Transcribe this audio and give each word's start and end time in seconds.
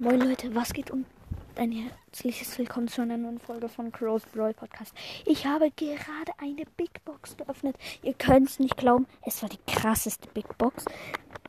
Moin 0.00 0.20
Leute, 0.20 0.54
was 0.54 0.72
geht 0.72 0.92
und 0.92 1.06
ein 1.56 1.72
herzliches 1.72 2.56
Willkommen 2.56 2.86
zu 2.86 3.02
einer 3.02 3.16
neuen 3.16 3.40
Folge 3.40 3.68
von 3.68 3.90
Crow's 3.90 4.22
Brawl 4.26 4.54
Podcast. 4.54 4.94
Ich 5.26 5.44
habe 5.44 5.72
gerade 5.72 6.30
eine 6.38 6.66
Big 6.76 7.04
Box 7.04 7.36
geöffnet. 7.36 7.74
Ihr 8.04 8.14
könnt 8.14 8.48
es 8.48 8.60
nicht 8.60 8.76
glauben, 8.76 9.08
es 9.26 9.42
war 9.42 9.48
die 9.48 9.58
krasseste 9.66 10.28
Big 10.28 10.56
Box. 10.56 10.84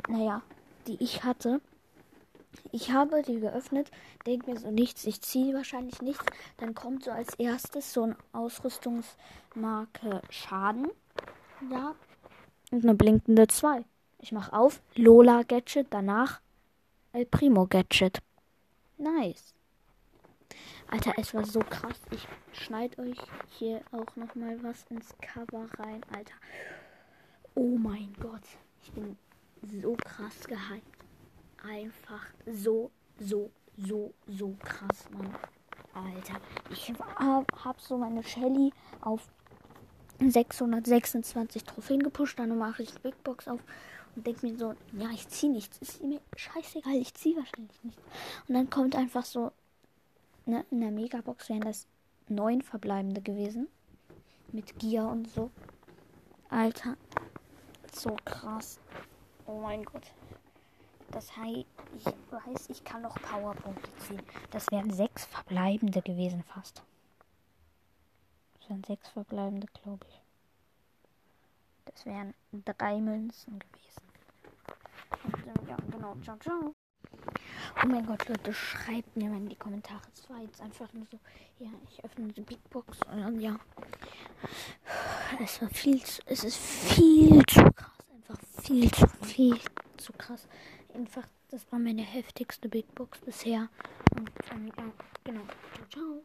Naja, 0.07 0.41
die 0.87 0.97
ich 0.99 1.23
hatte. 1.23 1.61
Ich 2.71 2.91
habe 2.91 3.21
die 3.21 3.39
geöffnet, 3.39 3.91
denke 4.25 4.49
mir 4.49 4.59
so 4.59 4.71
nichts, 4.71 5.05
ich 5.05 5.21
ziehe 5.21 5.53
wahrscheinlich 5.53 6.01
nichts. 6.01 6.25
Dann 6.57 6.73
kommt 6.73 7.03
so 7.03 7.11
als 7.11 7.35
erstes 7.35 7.93
so 7.93 8.01
ein 8.01 8.15
Ausrüstungsmarke 8.33 10.23
Schaden. 10.31 10.87
Ja. 11.69 11.93
Und 12.71 12.83
eine 12.83 12.95
blinkende 12.95 13.45
2. 13.45 13.85
Ich 14.17 14.31
mache 14.31 14.53
auf, 14.53 14.81
Lola 14.95 15.43
Gadget, 15.43 15.85
danach 15.91 16.41
El 17.13 17.27
Primo 17.27 17.67
Gadget. 17.67 18.23
Nice. 18.99 19.53
Alter, 20.91 21.13
es 21.15 21.33
war 21.33 21.45
so 21.45 21.61
krass. 21.61 22.01
Ich 22.11 22.27
schneide 22.51 23.01
euch 23.01 23.17
hier 23.47 23.81
auch 23.93 24.13
noch 24.17 24.35
mal 24.35 24.61
was 24.61 24.83
ins 24.89 25.15
Cover 25.21 25.67
rein, 25.77 26.01
Alter. 26.13 26.33
Oh 27.55 27.77
mein 27.77 28.13
Gott. 28.19 28.43
Ich 28.83 28.91
bin 28.91 29.17
so 29.61 29.95
krass 30.03 30.45
gehypt. 30.45 31.05
Einfach 31.63 32.25
so, 32.45 32.91
so, 33.19 33.49
so, 33.77 34.13
so 34.27 34.53
krass, 34.61 35.09
Mann. 35.11 35.33
Alter, 35.93 36.41
ich 36.69 36.91
hab, 36.91 37.63
hab 37.63 37.79
so 37.79 37.97
meine 37.97 38.23
Shelly 38.23 38.73
auf 38.99 39.29
626 40.19 41.63
Trophäen 41.63 42.03
gepusht. 42.03 42.37
Dann 42.37 42.57
mache 42.57 42.83
ich 42.83 42.93
Big 42.99 43.23
Box 43.23 43.47
auf 43.47 43.61
und 44.19 44.27
denke 44.27 44.47
mir 44.47 44.57
so, 44.57 44.73
ja, 44.91 45.09
ich 45.11 45.29
ziehe 45.29 45.49
nichts. 45.49 45.77
Ist 45.77 46.03
mir 46.03 46.19
scheißegal, 46.35 46.95
ich 46.95 47.13
ziehe 47.13 47.37
wahrscheinlich 47.37 47.81
nichts. 47.85 48.01
Und 48.49 48.53
dann 48.53 48.69
kommt 48.69 48.93
einfach 48.93 49.23
so, 49.23 49.53
ne, 50.45 50.65
in 50.71 50.81
der 50.81 50.91
Megabox 50.91 51.47
wären 51.47 51.61
das 51.61 51.87
neun 52.27 52.61
verbleibende 52.61 53.21
gewesen. 53.21 53.69
Mit 54.51 54.77
Gia 54.77 55.05
und 55.05 55.29
so. 55.29 55.51
Alter, 56.49 56.97
so 57.93 58.17
krass. 58.25 58.81
Oh 59.45 59.61
mein 59.61 59.85
Gott. 59.85 60.11
Das 61.11 61.37
heißt, 61.37 61.65
ich 61.95 62.05
weiß, 62.05 62.69
ich 62.71 62.83
kann 62.83 63.03
noch 63.03 63.15
Powerpunkte 63.21 63.89
ziehen. 63.99 64.21
Das 64.51 64.69
wären 64.69 64.91
sechs 64.91 65.27
verbleibende 65.27 66.01
gewesen 66.01 66.43
fast. 66.43 66.83
Das 68.59 68.69
wären 68.69 68.83
sechs 68.83 69.07
verbleibende, 69.07 69.67
glaube 69.81 70.05
ich. 70.09 70.21
Das 71.85 72.05
wären 72.05 72.33
drei 72.51 72.99
Münzen 72.99 73.59
gewesen. 73.59 74.08
Und, 75.23 75.67
ja, 75.67 75.77
genau. 75.91 76.15
Ciao, 76.23 76.37
ciao. 76.37 76.75
Oh 77.83 77.87
mein 77.87 78.05
Gott, 78.05 78.27
Leute, 78.27 78.53
schreibt 78.53 79.15
mir 79.15 79.29
mal 79.29 79.37
in 79.37 79.49
die 79.49 79.55
Kommentare. 79.55 80.01
Es 80.13 80.29
war 80.29 80.39
jetzt 80.41 80.61
einfach 80.61 80.91
nur 80.93 81.05
so, 81.11 81.19
ja, 81.59 81.69
ich 81.89 82.03
öffne 82.03 82.27
die 82.27 82.41
Big 82.41 82.69
Box 82.69 82.99
und 83.11 83.21
dann, 83.21 83.39
ja. 83.39 83.59
Es 85.43 85.61
war 85.61 85.69
viel 85.69 86.03
zu, 86.03 86.21
es 86.25 86.43
ist 86.43 86.57
viel 86.57 87.45
zu 87.45 87.63
krass. 87.71 87.91
Einfach 88.13 88.39
viel 88.61 88.91
zu, 88.91 89.07
viel 89.23 89.59
zu 89.97 90.13
krass. 90.13 90.47
Einfach, 90.93 91.27
das 91.49 91.71
war 91.71 91.79
meine 91.79 92.01
heftigste 92.01 92.69
Big 92.69 92.93
Box 92.95 93.19
bisher. 93.19 93.69
Und, 94.17 94.31
ähm, 94.51 94.71
ja, 94.77 94.83
genau. 95.23 95.41
Ciao, 95.73 95.87
ciao. 95.89 96.09